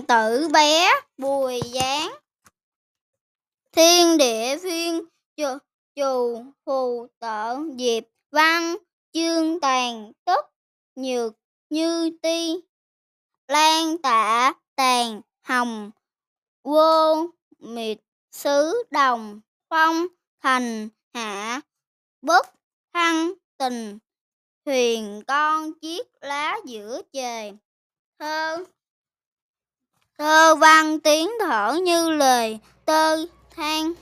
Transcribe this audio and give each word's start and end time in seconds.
hoàng 0.00 0.06
tử 0.06 0.48
bé 0.48 0.90
Bùi 1.18 1.60
Giáng. 1.74 2.14
Thiên 3.72 4.18
địa 4.18 4.58
phiên 4.62 5.04
chù, 5.36 5.58
chù 5.94 6.44
phù 6.66 7.06
tợ 7.18 7.56
diệp 7.78 8.04
văn 8.30 8.76
chương 9.12 9.60
tàn 9.60 10.12
tức 10.24 10.44
nhược 10.94 11.32
như 11.70 12.10
ti. 12.22 12.60
Lan 13.48 13.98
tạ 13.98 14.52
tàn 14.76 15.20
hồng 15.42 15.90
vô 16.64 17.26
miệt 17.58 17.98
sứ 18.32 18.82
đồng 18.90 19.40
phong 19.70 20.06
thành 20.42 20.88
hạ 21.14 21.60
bất 22.22 22.46
thăng 22.92 23.32
tình 23.58 23.98
thuyền 24.64 25.22
con 25.26 25.72
chiếc 25.80 26.02
lá 26.20 26.58
giữa 26.64 27.02
trời 27.12 27.52
thơ 28.18 28.64
thơ 30.20 30.54
văn 30.54 31.00
tiếng 31.00 31.30
thở 31.40 31.78
như 31.82 32.10
lời, 32.10 32.58
tơ 32.84 33.16
than 33.50 33.92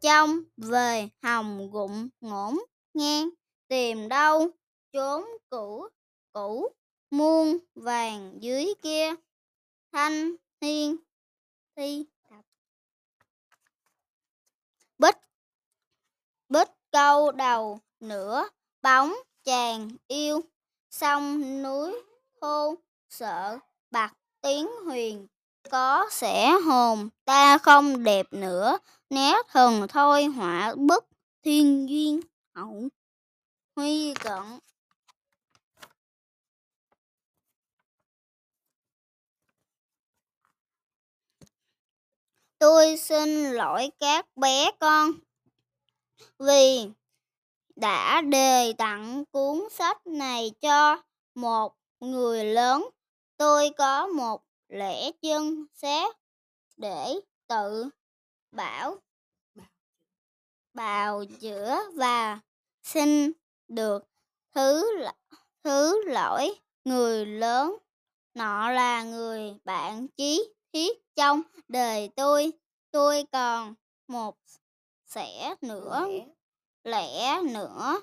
trong 0.00 0.42
về 0.56 1.08
hồng 1.22 1.70
gụng 1.72 2.08
ngỗng 2.20 2.58
ngang, 2.94 3.28
tìm 3.68 4.08
đâu 4.08 4.50
chốn 4.92 5.24
cũ 5.50 5.88
cũ 6.32 6.68
muôn 7.10 7.58
vàng 7.74 8.38
dưới 8.40 8.74
kia, 8.82 9.14
thanh 9.92 10.36
thiên 10.60 10.96
thi 11.76 12.04
bích 14.98 15.18
bích 16.48 16.70
câu 16.92 17.32
đầu 17.32 17.80
nửa, 18.00 18.48
bóng 18.82 19.14
chàng 19.44 19.90
yêu, 20.06 20.40
sông 20.90 21.62
núi 21.62 22.02
khô, 22.40 22.74
sợ 23.08 23.58
bạc 23.90 24.12
tiếng 24.40 24.68
huyền 24.84 25.26
có 25.70 26.06
sẽ 26.10 26.50
hồn, 26.50 27.08
ta 27.24 27.58
không 27.58 28.04
đẹp 28.04 28.26
nữa. 28.30 28.78
Né 29.10 29.34
thần 29.48 29.88
thôi, 29.88 30.24
họa 30.24 30.74
bức 30.76 31.06
thiên 31.44 31.88
duyên. 31.88 32.20
Hậu 32.54 32.88
huy 33.76 34.14
cận. 34.14 34.42
Tôi 42.58 42.96
xin 42.96 43.44
lỗi 43.44 43.90
các 44.00 44.26
bé 44.36 44.70
con 44.80 45.12
vì 46.38 46.88
đã 47.76 48.20
đề 48.20 48.72
tặng 48.78 49.24
cuốn 49.30 49.68
sách 49.70 50.06
này 50.06 50.52
cho 50.60 51.02
một 51.34 51.76
người 52.00 52.44
lớn. 52.44 52.88
Tôi 53.36 53.70
có 53.78 54.06
một 54.06 54.45
lẽ 54.68 55.10
chân 55.22 55.64
xét 55.72 56.16
để 56.76 57.14
tự 57.46 57.88
bảo 58.52 58.96
bào 60.74 61.24
chữa 61.40 61.78
và 61.94 62.40
xin 62.82 63.32
được 63.68 64.04
thứ 64.54 64.84
thứ 65.64 66.04
lỗi 66.04 66.54
người 66.84 67.26
lớn. 67.26 67.76
Nọ 68.34 68.70
là 68.70 69.02
người 69.02 69.54
bạn 69.64 70.08
chí 70.08 70.52
thiết 70.72 70.98
trong 71.16 71.42
đời 71.68 72.08
tôi. 72.16 72.52
Tôi 72.90 73.24
còn 73.32 73.74
một 74.08 74.36
sẽ 75.06 75.54
nữa 75.60 76.06
lẽ 76.84 77.40
nữa. 77.42 78.00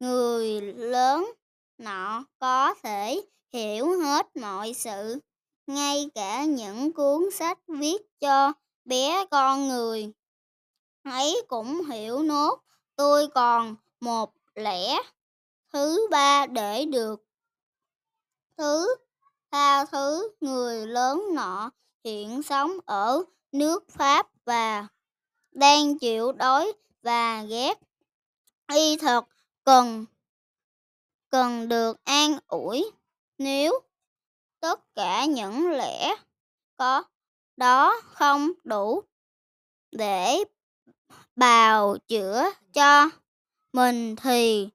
Người 0.00 0.60
lớn 0.60 1.32
nọ 1.78 2.24
có 2.38 2.74
thể 2.82 3.22
hiểu 3.52 4.00
hết 4.00 4.36
mọi 4.36 4.74
sự 4.74 5.20
ngay 5.66 6.10
cả 6.14 6.44
những 6.44 6.92
cuốn 6.92 7.30
sách 7.32 7.58
viết 7.68 8.02
cho 8.20 8.52
bé 8.84 9.26
con 9.30 9.68
người. 9.68 10.12
Ấy 11.04 11.42
cũng 11.48 11.84
hiểu 11.84 12.22
nốt, 12.22 12.60
tôi 12.96 13.28
còn 13.28 13.76
một 14.00 14.34
lẽ 14.54 14.96
thứ 15.72 16.08
ba 16.10 16.46
để 16.46 16.84
được 16.84 17.24
thứ, 18.56 18.94
tha 19.50 19.84
thứ 19.84 20.28
người 20.40 20.86
lớn 20.86 21.24
nọ 21.34 21.70
hiện 22.04 22.42
sống 22.42 22.72
ở 22.86 23.22
nước 23.52 23.84
Pháp 23.88 24.28
và 24.44 24.86
đang 25.52 25.98
chịu 25.98 26.32
đói 26.32 26.72
và 27.02 27.42
ghét. 27.42 27.78
Y 28.74 28.96
thật 28.96 29.24
cần 29.64 30.04
cần 31.28 31.68
được 31.68 32.04
an 32.04 32.38
ủi. 32.46 32.90
Nếu 33.38 33.80
tất 34.62 34.94
cả 34.94 35.24
những 35.24 35.70
lẽ 35.70 36.14
có 36.76 37.02
đó 37.56 38.00
không 38.04 38.50
đủ 38.64 39.02
để 39.92 40.44
bào 41.36 41.96
chữa 42.08 42.50
cho 42.72 43.10
mình 43.72 44.16
thì 44.16 44.68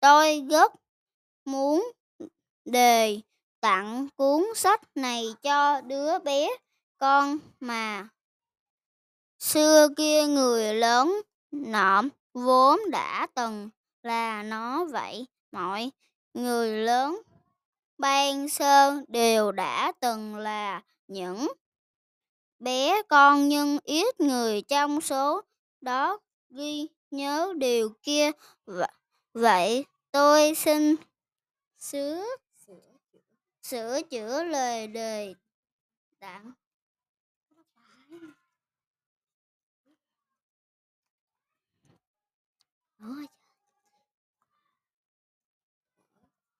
tôi 0.00 0.46
rất 0.50 0.72
muốn 1.44 1.92
đề 2.64 3.20
tặng 3.60 4.08
cuốn 4.16 4.44
sách 4.56 4.96
này 4.96 5.34
cho 5.42 5.80
đứa 5.80 6.18
bé 6.18 6.48
con 6.98 7.38
mà 7.60 8.08
xưa 9.38 9.88
kia 9.96 10.26
người 10.26 10.74
lớn 10.74 11.20
nọm 11.50 12.08
vốn 12.34 12.80
đã 12.90 13.26
từng 13.34 13.70
là 14.02 14.42
nó 14.42 14.84
vậy. 14.84 15.26
Mọi 15.52 15.90
người 16.34 16.72
lớn 16.72 17.22
ban 18.02 18.48
sơn 18.48 19.04
đều 19.08 19.52
đã 19.52 19.92
từng 20.00 20.36
là 20.36 20.82
những 21.08 21.48
bé 22.58 23.02
con 23.08 23.48
nhưng 23.48 23.78
ít 23.84 24.20
người 24.20 24.62
trong 24.62 25.00
số 25.00 25.42
đó 25.80 26.18
ghi 26.50 26.86
nhớ 27.10 27.52
điều 27.56 27.90
kia. 28.02 28.30
Vậy 29.34 29.84
tôi 30.10 30.54
xin 30.54 30.96
sửa 31.78 32.24
sửa 33.62 34.02
chữa 34.10 34.44
lời 34.44 34.86
đề 34.86 35.34
tặng. 36.20 36.52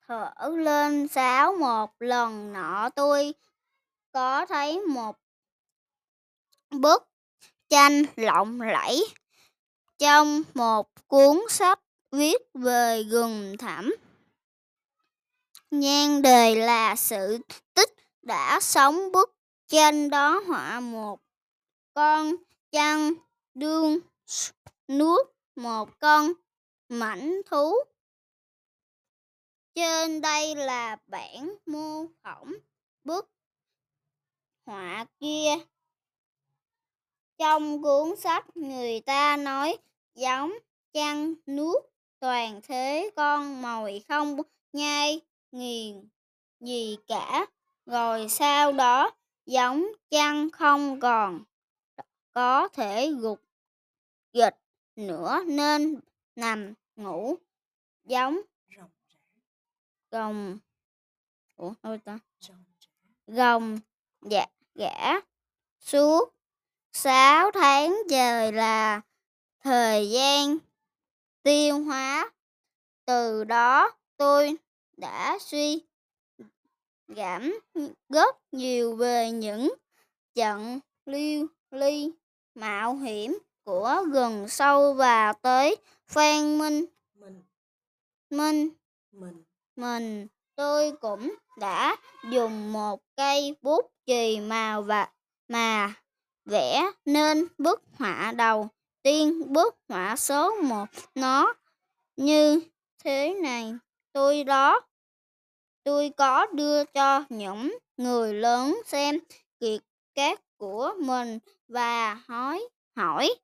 Thở 0.08 0.32
lên 0.56 1.08
sáo 1.08 1.54
một 1.54 1.90
lần 1.98 2.52
nọ 2.52 2.88
tôi 2.96 3.34
có 4.12 4.46
thấy 4.46 4.80
một 4.80 5.16
bức 6.70 7.08
tranh 7.68 8.02
lộng 8.16 8.60
lẫy 8.60 9.04
trong 9.98 10.42
một 10.54 10.88
cuốn 11.06 11.40
sách 11.48 11.80
viết 12.10 12.42
về 12.54 13.02
rừng 13.10 13.56
thẳm. 13.58 13.94
Nhan 15.70 16.22
đề 16.22 16.54
là 16.54 16.96
sự 16.96 17.38
tích 17.74 17.94
đã 18.22 18.60
sống, 18.60 19.12
bức 19.12 19.36
tranh 19.68 20.10
đó 20.10 20.42
họa 20.46 20.80
một 20.80 21.20
con 21.94 22.34
chăn 22.72 23.14
đương 23.54 23.98
nuốt 24.88 25.26
một 25.56 25.98
con 25.98 26.32
mảnh 26.88 27.40
thú. 27.46 27.74
Trên 29.74 30.20
đây 30.20 30.54
là 30.54 30.96
bản 31.06 31.54
mô 31.66 32.06
phỏng 32.22 32.52
bức 33.04 33.30
họa 34.66 35.06
kia. 35.20 35.54
Trong 37.38 37.82
cuốn 37.82 38.16
sách, 38.16 38.56
người 38.56 39.00
ta 39.00 39.36
nói 39.36 39.78
giống 40.14 40.52
chăn 40.92 41.34
nuốt 41.46 41.84
toàn 42.20 42.60
thế 42.62 43.10
con 43.16 43.62
mồi 43.62 44.02
không 44.08 44.36
nhai 44.72 45.20
nghiền 45.52 46.08
gì 46.60 46.96
cả. 47.06 47.46
Rồi 47.86 48.28
sau 48.28 48.72
đó 48.72 49.10
giống 49.46 49.86
chăn 50.10 50.50
không 50.50 51.00
còn 51.00 51.44
có 52.32 52.68
thể 52.68 53.10
gục 53.10 53.40
dịch 54.32 54.56
nữa 54.96 55.40
nên 55.46 56.00
nằm 56.36 56.74
ngủ 56.96 57.36
giống 58.04 58.40
gồng. 60.12 60.58
Ủa 61.56 61.72
thôi 61.82 62.00
ta? 62.04 62.18
Gồng 63.26 63.78
dạ 64.20 64.46
gã 64.74 65.20
suốt 65.80 66.34
sáu 66.92 67.50
tháng 67.50 67.96
trời 68.10 68.52
là 68.52 69.00
thời 69.60 70.10
gian 70.10 70.58
tiêu 71.42 71.78
hóa. 71.78 72.30
Từ 73.04 73.44
đó 73.44 73.90
tôi 74.16 74.56
đã 74.96 75.38
suy 75.40 75.82
giảm 77.08 77.58
rất 78.08 78.36
nhiều 78.52 78.96
về 78.96 79.30
những 79.30 79.74
trận 80.34 80.80
lưu 81.06 81.46
ly 81.70 82.10
mạo 82.54 82.96
hiểm 82.96 83.38
của 83.64 84.04
gần 84.12 84.48
sâu 84.48 84.94
và 84.94 85.32
tới 85.32 85.76
Phan 86.06 86.58
Minh. 86.58 86.84
Mình 87.14 87.42
Minh. 88.30 88.68
Mình 89.12 89.42
mình, 89.76 90.26
tôi 90.56 90.92
cũng 91.00 91.34
đã 91.58 91.96
dùng 92.30 92.72
một 92.72 93.00
cây 93.16 93.56
bút 93.62 93.92
chì 94.06 94.40
màu 94.40 94.82
và, 94.82 95.08
mà 95.48 95.94
vẽ 96.44 96.90
nên 97.04 97.46
bức 97.58 97.82
họa 97.98 98.32
đầu 98.36 98.68
tiên. 99.02 99.52
Bức 99.52 99.76
họa 99.88 100.16
số 100.16 100.60
1 100.62 100.88
nó 101.14 101.54
như 102.16 102.60
thế 103.04 103.34
này. 103.42 103.74
Tôi 104.12 104.44
đó, 104.44 104.80
tôi 105.84 106.10
có 106.16 106.46
đưa 106.46 106.84
cho 106.84 107.24
những 107.28 107.78
người 107.96 108.34
lớn 108.34 108.80
xem 108.86 109.18
kiệt 109.60 109.80
tác 110.14 110.40
của 110.56 110.92
mình 110.98 111.38
và 111.68 112.14
hỏi 112.14 112.68
hỏi, 112.96 113.34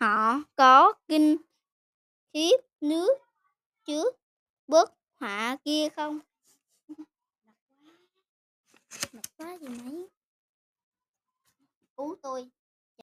họ 0.00 0.40
có 0.56 0.92
kinh 1.08 1.36
khiếp 2.32 2.56
nước 2.80 3.18
trước 3.84 4.16
bức 4.66 4.99
họa 5.20 5.56
kia 5.64 5.88
không? 5.96 6.18
Mệt 9.12 9.22
quá. 9.36 9.58
Gì 9.60 9.68
mấy? 9.68 10.08
Cứu 11.96 12.16
tôi. 12.22 12.50